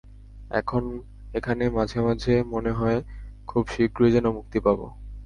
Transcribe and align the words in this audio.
এখানে 1.33 1.63
মাঝে 1.69 1.99
মাঝে 2.01 2.33
মনে 2.53 2.71
হয়, 2.71 2.99
খুব 3.47 3.63
শীঘ্রই 3.67 4.11
যেন 4.11 4.25
মুক্তি 4.31 4.59
পাব। 4.59 4.79